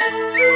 [0.00, 0.44] Música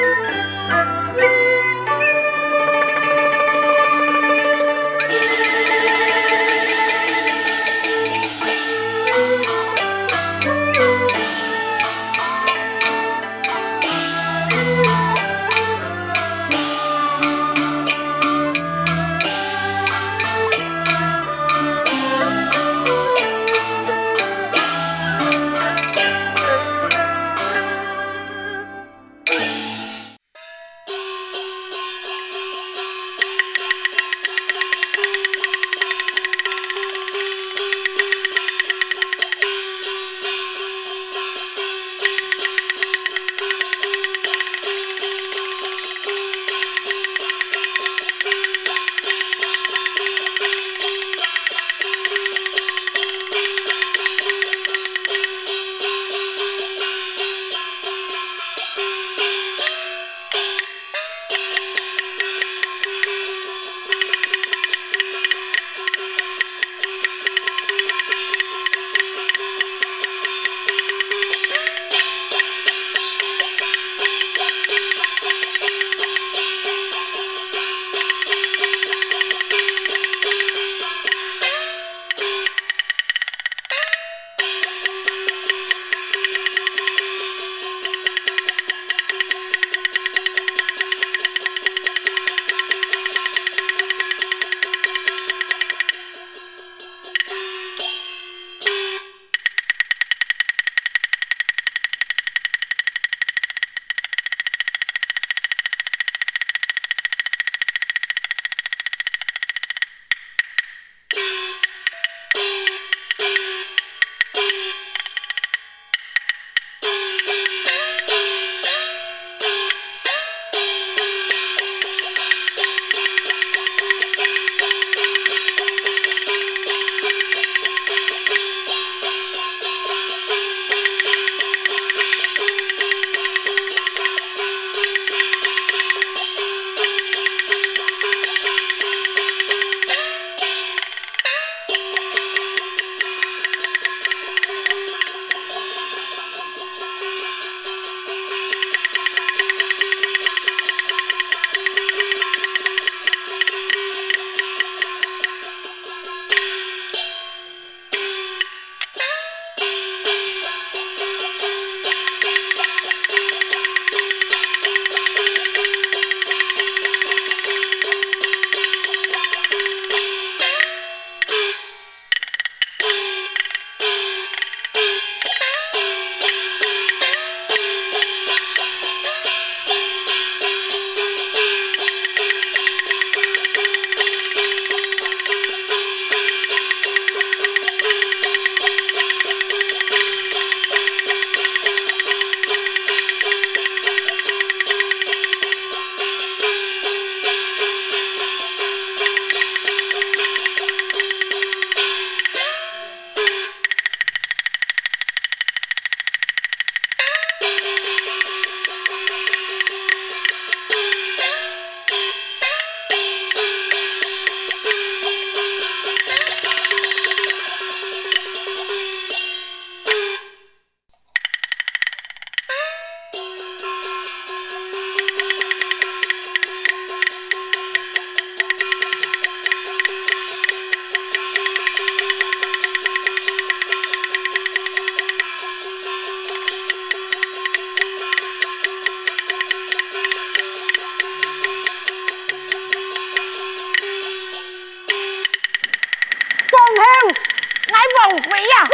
[246.80, 248.68] 王妃呀，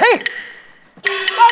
[0.00, 0.20] 嘿，
[1.36, 1.48] 王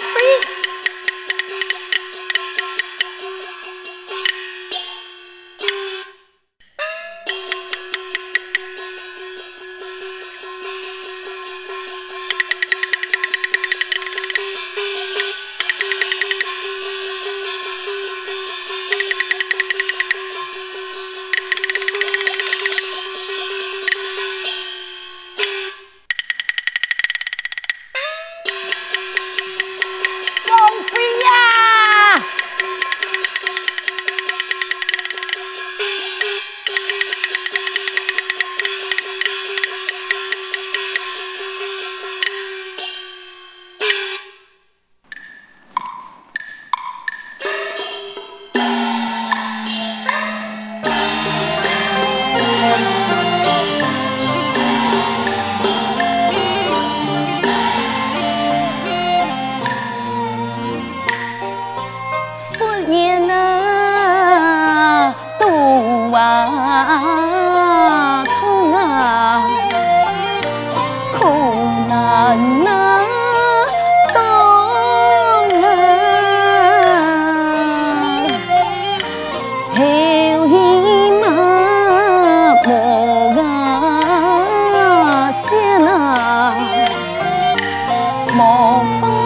[89.01, 89.23] 妃。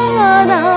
[0.47, 0.76] 为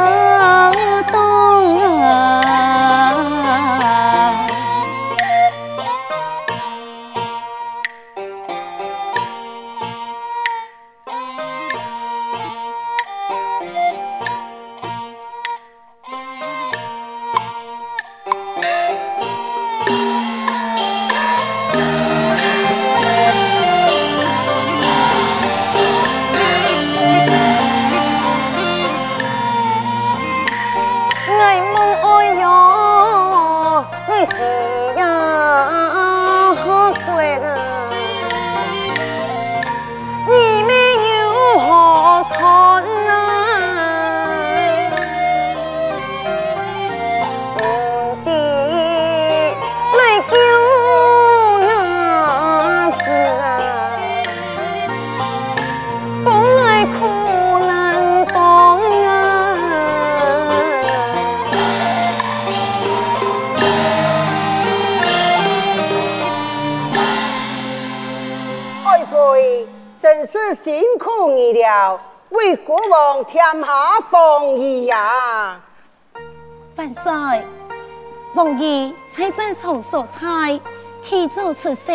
[78.39, 80.57] 王爷在战场受灾，
[81.03, 81.91] 提早出世，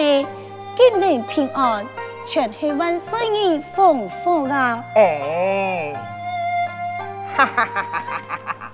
[0.76, 1.86] 今年平安，
[2.26, 4.84] 全系万岁爷丰富啊！
[4.94, 5.94] 哎，
[7.34, 8.22] 哈哈哈哈哈
[8.58, 8.72] 哈！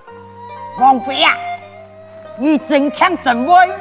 [0.81, 1.37] 王妃呀，
[2.35, 3.71] 你真强真威，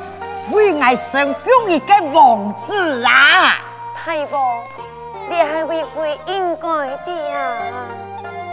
[0.52, 3.58] 为爱生中一个王子啊！
[3.96, 4.40] 太棒！
[5.28, 6.68] 你还会会应该
[7.04, 7.58] 的啊！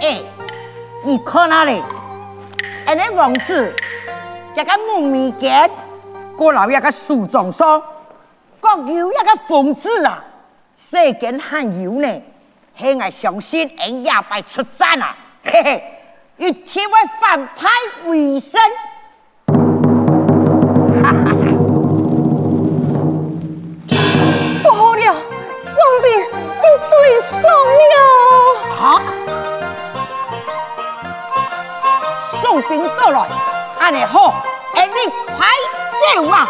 [0.01, 0.19] 哎，
[1.03, 1.83] 你看哪里？
[2.87, 3.71] 哎，那王子，
[4.57, 5.69] 这个木米间，
[6.35, 7.79] 过老一个树桩上，
[8.59, 10.25] 各有一个疯子啊！
[10.75, 12.21] 世间罕有呢，
[12.73, 15.15] 还爱相信人也快出战啊！
[15.43, 15.83] 嘿嘿，
[16.37, 17.67] 一切为反派
[18.07, 18.59] 为生。
[27.19, 27.41] 送
[27.91, 27.95] 了
[28.81, 29.01] 啊！
[32.41, 33.27] 宋兵到来，
[33.79, 34.33] 安尼好，
[34.75, 35.47] 哎，你快
[36.15, 36.47] 走啊！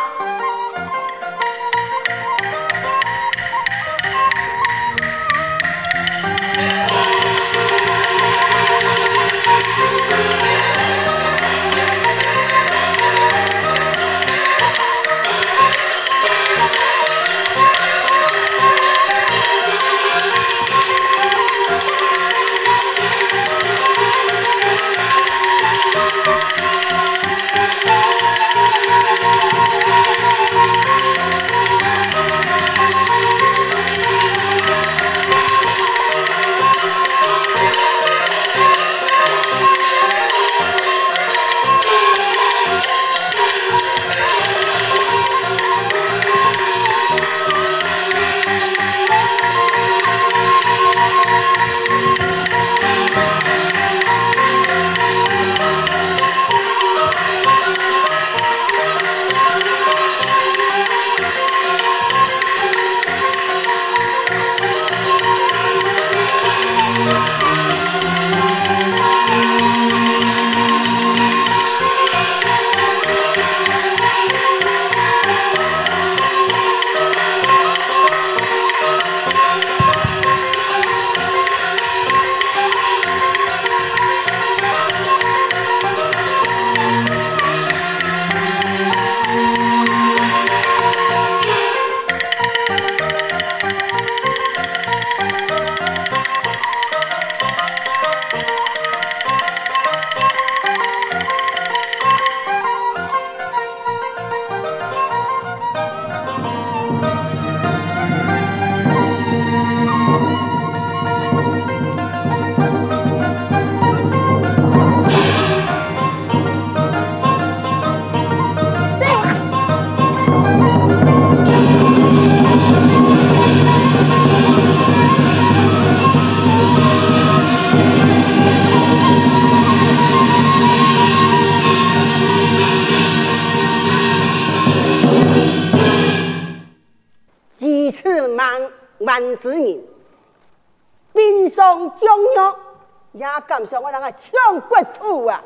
[143.57, 145.43] 敢上我那个抢国土啊！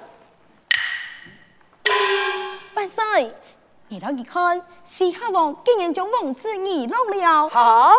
[2.74, 3.34] 万岁，
[3.88, 7.48] 你老一看，西夏王竟然将王子遗落了。
[7.48, 7.96] 好，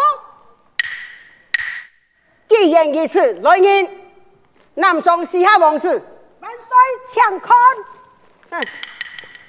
[2.46, 3.88] 既然如此，来人，
[4.74, 5.88] 南宋西夏王子。
[6.40, 6.68] 万岁，
[7.06, 7.56] 抢看。
[8.50, 8.62] 哼，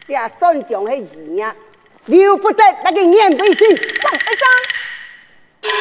[0.07, 1.53] 也算将系儿呀，
[2.05, 3.67] 留不得那个眼背心。
[3.69, 5.71] 王爱章，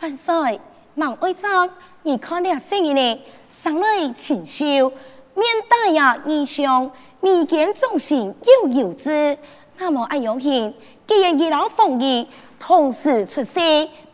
[0.00, 0.60] 万岁，
[0.96, 1.70] 王爱章，
[2.02, 3.26] 你看了声音呢？
[3.52, 4.90] 上来请修，
[5.34, 6.90] 面带呀异相，
[7.20, 9.36] 眉间总是悠悠之。
[9.76, 10.74] 那么爱用心，
[11.06, 12.26] 既然二老奉义，
[12.58, 13.60] 同时出世，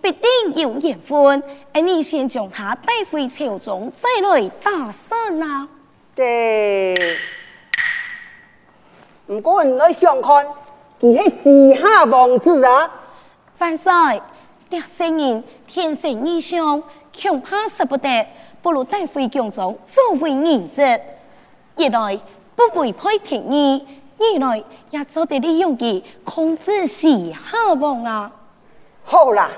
[0.02, 1.42] 必定有缘分。
[1.73, 5.68] 而你先将他带回朝中，再来打算啊！
[6.16, 7.16] 对，
[9.25, 10.47] 不过你来想看，
[11.00, 12.90] 佢系西夏王子啊。
[13.59, 13.92] 万岁，
[14.68, 16.83] 这声音天生异相，
[17.23, 18.26] 恐怕舍不得。
[18.62, 21.00] 不如带回宫中作为人质，
[21.77, 22.21] 一来
[22.57, 23.87] 不违背天意，
[24.19, 28.33] 二来也做得利用的控制西夏王啊！
[29.05, 29.50] 好啦，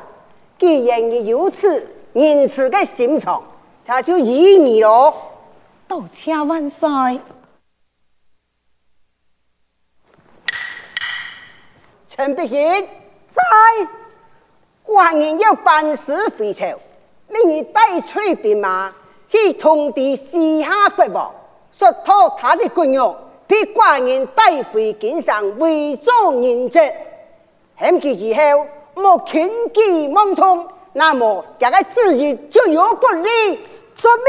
[0.59, 3.43] 既然你如此仁慈的心肠，
[3.85, 5.15] 他就依你咯。
[5.89, 6.89] 多谢万岁。
[12.07, 12.87] 陈碧贤
[13.29, 13.43] 在，
[14.85, 16.79] 寡人要办事回朝。
[17.31, 18.93] 命你带出兵马
[19.29, 21.33] 去通知西夏国王，
[21.77, 26.79] 说托他的军用，被寡人带回京上为做人质。
[27.79, 33.59] 险期之后莫轻举妄动，那么这个事情就有不利。
[33.97, 34.25] 做咩。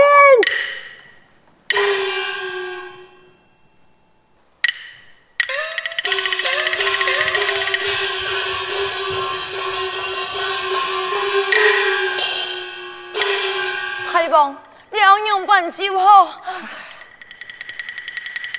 [15.22, 16.24] 两样办就好。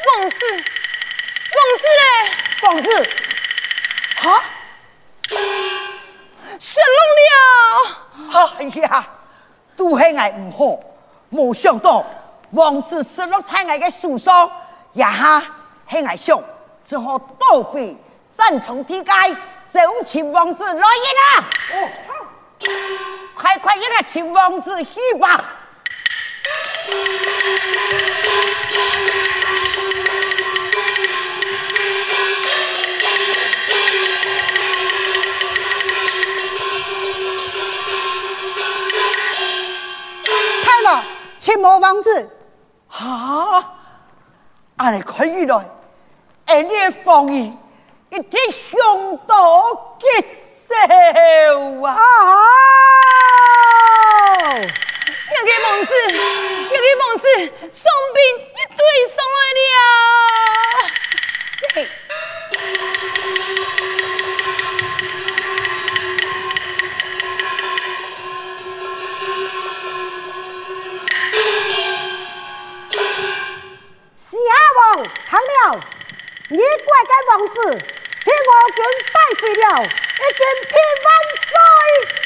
[0.04, 0.36] 王氏，
[1.52, 2.02] 王氏嘞？
[2.62, 2.86] 王氏，
[4.22, 4.42] 哈？
[6.58, 8.54] 失落了。
[8.58, 9.06] 哎呀，
[9.76, 10.80] 都系我唔好，
[11.32, 12.04] 冇想到
[12.52, 14.50] 王子失落在我嘅手上，
[14.94, 15.42] 呀哈，
[15.90, 16.42] 系我想，
[16.84, 17.96] 只好倒回
[18.30, 19.10] 三重地界，
[19.72, 21.44] 就请王子来人啦。
[21.72, 21.88] 哦，
[23.34, 25.44] 快快一个请王子去吧。
[40.64, 41.00] 太老，
[41.38, 42.30] 请谋王子。
[42.88, 43.64] 啊！
[44.76, 45.64] 俺哋可以来，
[46.46, 47.52] 俺哋防御
[48.10, 50.06] 一定凶多吉
[50.66, 50.74] 少
[51.88, 51.92] 啊！
[55.34, 55.92] 那个王子，
[56.70, 57.26] 那个王子，
[57.70, 57.80] 送
[58.14, 59.64] 兵一对送来了。
[61.58, 61.62] 这
[74.16, 74.80] 西夏王
[75.28, 75.80] 看了，
[76.48, 78.78] 你怪该王子，替我军
[79.12, 79.86] 带回了，一
[80.34, 80.72] 军平
[81.04, 81.08] 万
[81.40, 81.50] 岁。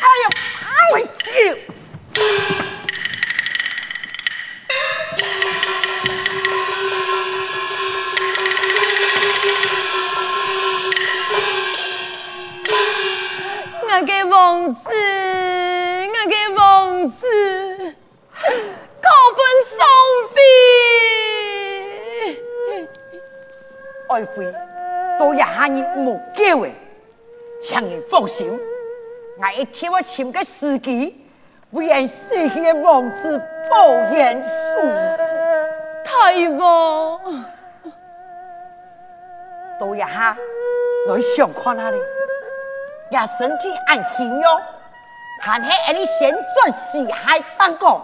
[0.00, 0.24] 哎呦，
[0.62, 0.70] 哎
[1.42, 2.65] 呦！
[13.98, 17.26] 我个王子，我个王子，
[19.00, 19.78] 高分送
[20.34, 20.38] 兵。
[24.10, 24.52] 爱妃，
[25.18, 26.74] 都一下你莫叫诶，
[27.58, 28.60] 请你放心，
[29.38, 31.26] 我一天我签个司机，
[31.70, 34.50] 为人谢谢王子保严书。
[36.04, 37.18] 太王，
[39.80, 40.36] 都一下
[41.08, 41.96] 来想看哪里？
[43.10, 44.60] 也身体安轻哟，
[45.42, 48.00] 还是安尼先转四海三国，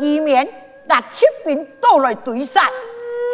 [0.00, 0.48] 以免
[0.84, 2.62] 那铁兵倒来对杀，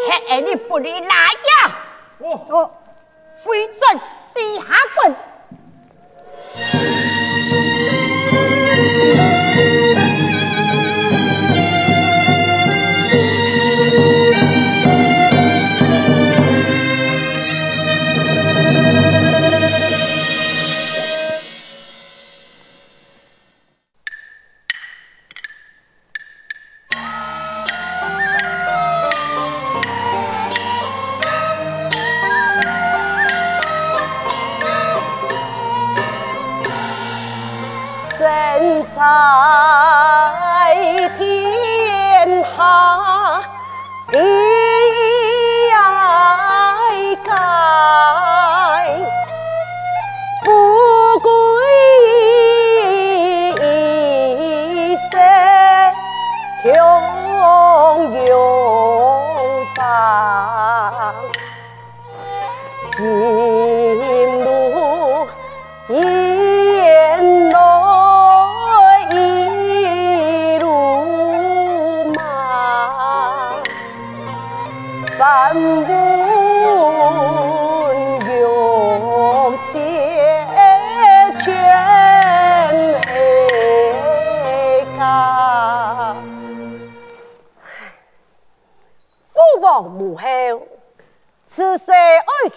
[0.09, 1.71] 还安尼不利来呀！
[2.19, 2.71] 哦哦，
[3.45, 3.99] 回转
[4.35, 4.65] 西夏
[5.05, 5.15] 军。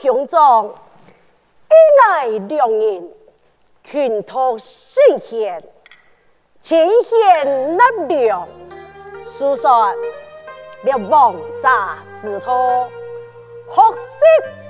[0.02, 3.10] 雄壮，一爱良人，
[3.84, 5.64] 群托圣贤，
[6.62, 8.48] 清闲纳凉，
[9.24, 9.94] 书说
[10.84, 12.52] 列王杂之徒，
[13.70, 14.02] 学识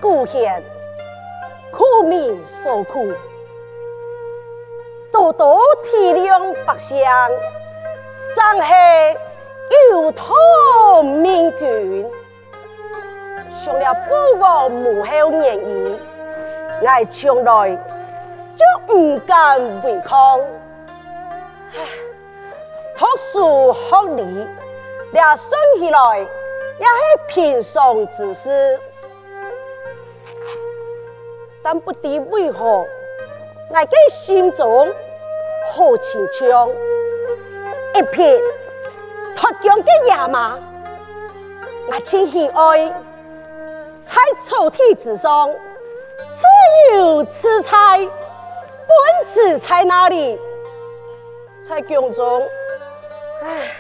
[0.02, 0.62] 古贤，
[1.72, 3.08] 苦民所苦，
[5.14, 7.00] 多多体谅百姓，
[8.36, 8.74] 真系
[9.92, 12.12] 有托明君。
[13.64, 15.96] 上了父王母后言语，
[16.82, 17.78] 我从来
[18.56, 20.40] 就唔敢违抗。
[22.98, 24.48] 读书学礼，
[25.14, 28.80] 俩算起来也是平常之事。
[31.62, 32.88] 但不知为何，
[33.70, 34.92] 我嘅心中
[35.72, 36.68] 好亲像
[37.94, 38.42] 一片
[39.36, 40.58] 脱缰嘅野马，
[41.92, 42.92] 我真喜爱。
[44.02, 45.48] 在抽屉之上，
[46.34, 50.40] 只有吃菜，本吃在哪里？
[51.62, 52.42] 在宫中，
[53.44, 53.72] 唉，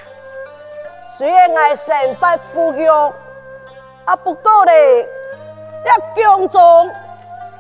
[1.17, 2.87] 虽然我身份富裕，
[4.05, 5.09] 啊不过嘞，
[5.83, 6.61] 在宫中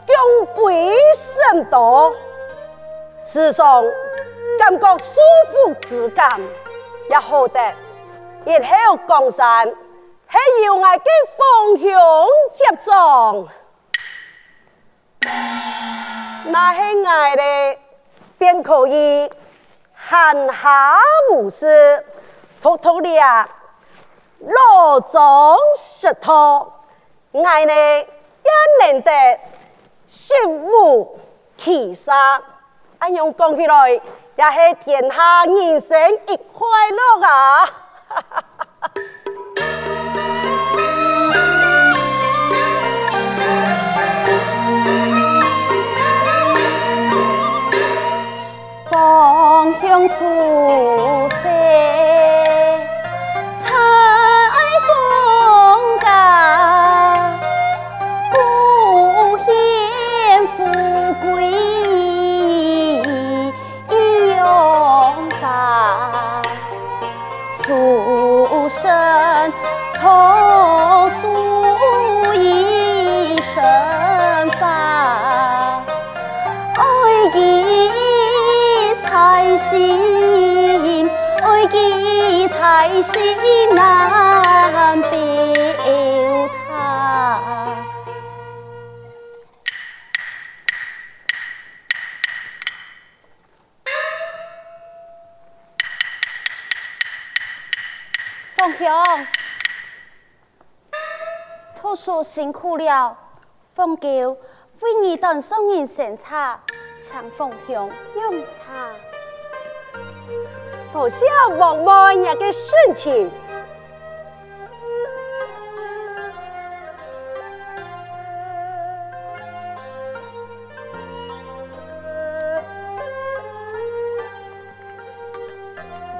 [0.05, 2.13] 宫规甚多，
[3.19, 3.83] 时常
[4.59, 5.19] 感觉舒
[5.49, 6.39] 服之感
[7.09, 7.59] 也好得，
[8.45, 9.73] 日后江山。
[10.31, 11.83] 系要我嘅方向
[12.51, 13.49] 接种，
[16.45, 17.77] 那系我哋
[18.37, 19.29] 便可以
[20.09, 20.17] 闲
[20.47, 20.97] 暇
[21.33, 22.05] 无事，
[22.61, 23.49] 偷偷地啊，
[24.39, 26.71] 罗装石头，
[27.31, 28.05] 我呢也
[28.79, 29.39] 能得
[30.07, 31.19] 心无
[31.57, 32.41] 气杀。
[32.99, 37.65] 安样讲起来，也系天下人生一快乐啊！
[38.07, 38.43] 哈哈
[50.11, 51.71] 乡处谁？
[83.01, 85.09] 心难表
[86.69, 87.75] 达。
[98.55, 99.27] 凤兄，
[101.81, 103.17] 读书辛苦了，
[103.73, 104.37] 凤九
[104.81, 106.59] 为你当送人献茶，
[107.01, 109.10] 请凤兄用茶。
[110.93, 111.25] 多谢
[111.57, 113.31] 王妈爷的盛情，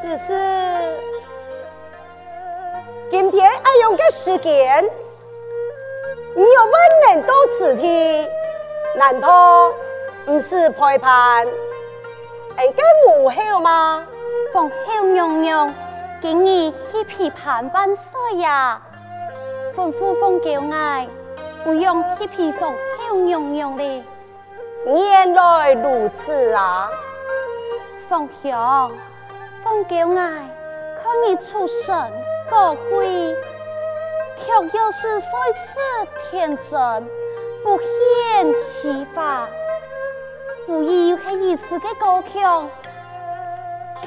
[0.01, 0.34] 只是
[3.10, 4.84] 今天爱用的时间，
[6.34, 6.71] 你又不
[7.10, 8.25] 能到此地，
[8.95, 9.69] 难道
[10.25, 14.07] 不是陪伴一个母后吗？
[14.53, 15.73] 凤后娘娘，
[16.21, 18.81] 今日去批判万岁呀！
[19.73, 21.07] 吩咐凤九爱，
[21.63, 24.03] 不用去批凤后娘娘的。
[24.85, 26.89] 原来如此啊！
[28.09, 28.91] 凤兄，
[29.63, 30.43] 凤九爱，
[31.01, 31.95] 看你出身
[32.49, 33.33] 高贵，
[34.37, 35.21] 却又是如
[35.55, 35.79] 此
[36.29, 37.09] 天真，
[37.63, 39.47] 不显其法，
[40.67, 42.69] 无疑又是意思的高强。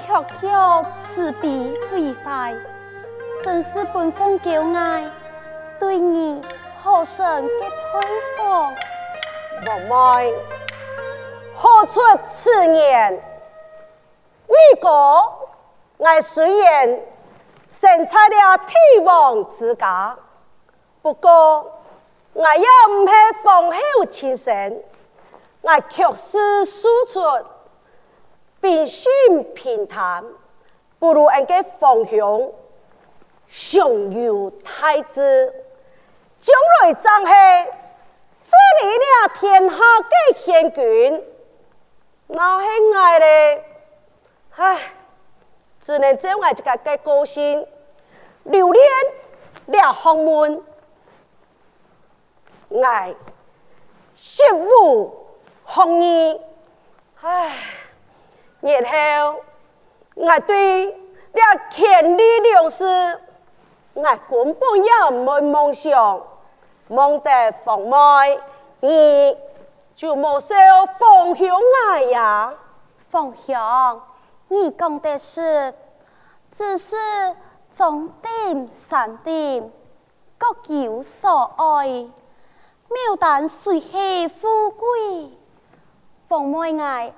[0.06, 1.48] 却要慈悲
[1.92, 2.54] 为怀，
[3.42, 5.04] 真是本分骄爱，
[5.80, 6.40] 对你
[6.82, 8.00] 好生的佩
[8.36, 8.44] 服。
[9.66, 9.80] 王
[10.20, 10.34] 妹，
[11.54, 13.22] 何出此言？
[14.46, 14.88] 你个
[15.96, 17.00] 我虽然
[17.68, 20.16] 生在了帝王之家，
[21.00, 21.30] 不过
[22.34, 23.12] 我也唔系
[23.42, 24.82] 封侯亲生，
[25.62, 27.20] 我却是输出。
[28.64, 29.12] 秉性
[29.52, 30.24] 平淡，
[30.98, 32.54] 不如人家封侯，
[33.46, 35.54] 享有太子，
[36.40, 37.32] 将来将系
[38.42, 41.22] 治理了天下嘅贤君，
[42.28, 43.64] 那系爱咧，
[44.56, 44.78] 唉，
[45.78, 47.66] 只能这样一个个个性，
[48.44, 48.82] 留恋
[49.66, 50.62] 了后门，
[52.82, 53.14] 爱
[54.14, 55.26] 媳妇
[55.64, 56.40] 红衣，
[57.20, 57.52] 唉。
[58.64, 59.44] 然后，
[60.14, 63.20] 我对了权力两事，
[63.92, 66.22] 我根本也没梦想，
[66.88, 68.38] 梦得风迈，
[68.80, 69.36] 你
[69.94, 70.56] 就莫说
[70.98, 71.46] 凤雄
[71.90, 72.54] 爱呀。
[73.10, 74.00] 凤雄，
[74.48, 75.74] 你讲的是，
[76.50, 76.96] 只是
[77.70, 79.70] 中定山定，
[80.38, 81.86] 各有所爱，
[82.88, 85.30] 牡丹虽系富贵，
[86.30, 87.12] 凤妹爱。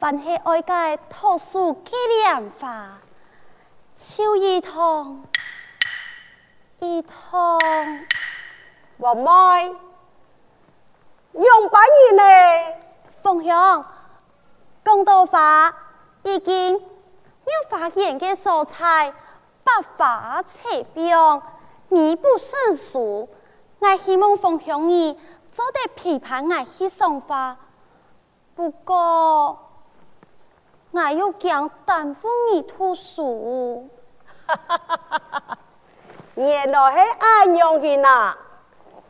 [0.00, 3.00] 凡系外界特殊纪念法，
[3.94, 5.22] 秋一通，
[6.78, 7.60] 一通，
[8.96, 9.76] 我妹
[11.34, 11.80] 用百
[12.14, 12.76] 年呢？
[13.22, 13.84] 凤雄，
[14.82, 15.70] 公道法，
[16.22, 19.12] 已经有发现嘅素材，
[19.62, 21.42] 百花齐放，
[21.90, 23.28] 美不胜数。
[23.80, 25.12] 我希望凤雄你
[25.52, 27.54] 做得批判我去送花，
[28.54, 29.66] 不过。
[30.92, 33.88] 我又讲担负你读书，
[36.34, 38.34] 原来系安样嘅呐，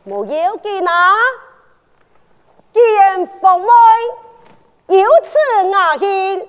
[0.06, 0.90] 冇要紧呐。
[2.72, 5.38] 既然凤妹有此
[5.70, 6.46] 雅兴，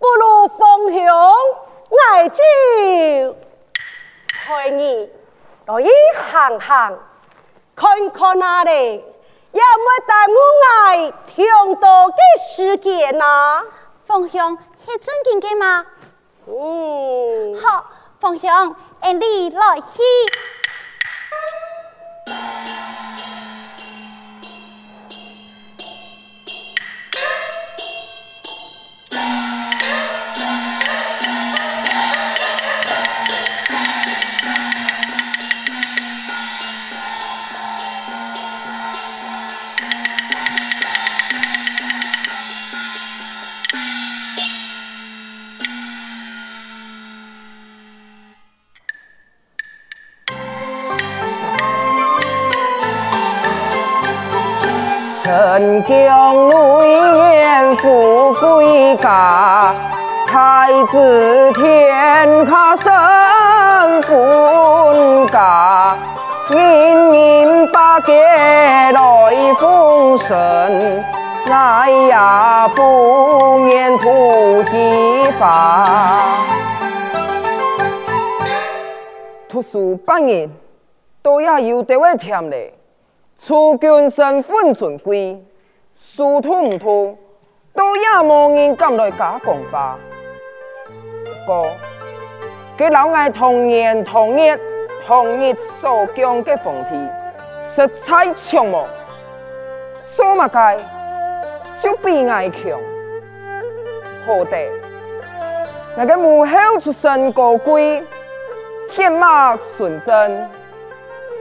[0.00, 1.08] 不如凤雄
[2.12, 2.42] 爱就
[4.32, 5.08] 陪你
[5.66, 5.88] 来一
[6.30, 6.98] 行行
[7.76, 8.96] 看看那里，
[9.52, 10.36] 有冇耽误
[10.82, 12.16] 爱听到嘅
[12.48, 13.62] 时间呐？
[14.06, 15.84] 凤雄是正经的吗？
[16.46, 17.90] 哦，好，
[18.20, 18.76] 凤雄，
[19.14, 20.02] 你来去。
[55.26, 59.74] 陈江累年富贵家，
[60.24, 65.96] 太子天下生欢家，
[66.50, 71.04] 人人把节来丰盛，
[71.50, 72.14] 爱也
[72.76, 75.84] 不免土地法。
[79.48, 80.48] 读书八年，
[81.20, 82.72] 都要有得位添嘞。
[83.44, 85.44] 诸君身份尊贵，
[86.16, 87.16] 殊途唔通，
[87.74, 89.98] 都也无人敢来加讲话。
[91.46, 91.66] 不过，
[92.78, 94.58] 佢老爱同年同日
[95.06, 97.08] 同日所讲嘅风气，
[97.74, 98.84] 实在强猛，
[100.14, 100.78] 做乜该
[101.80, 102.60] 就比爱强。
[104.26, 104.56] 好的，
[105.96, 108.02] 那个母后出身高贵，
[108.88, 110.48] 天马纯真。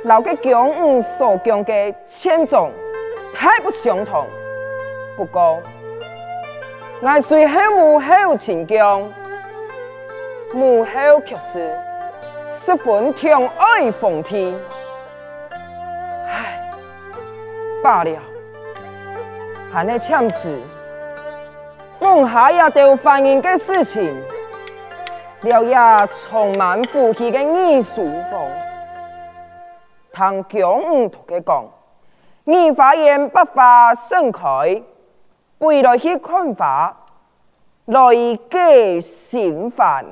[0.05, 2.71] 老个蒋五所讲的千种
[3.33, 4.23] 太不相同，
[5.17, 5.59] 不过
[7.01, 9.01] 我虽后母后亲疆，
[10.53, 10.91] 母后
[11.25, 11.75] 却是
[12.63, 14.55] 十分疼爱凤体。
[16.27, 16.61] 唉，
[17.83, 18.19] 罢了，
[19.73, 20.59] 还那呛事，
[21.99, 24.15] 梦下也都反映的事情，
[25.41, 28.39] 了也充满福气的艺术风。
[30.15, 31.65] 唐强五同佮讲，
[32.45, 34.81] 你发现不发盛开，
[35.57, 36.95] 背来去看花，
[37.83, 37.99] 来
[38.49, 40.05] 给心烦。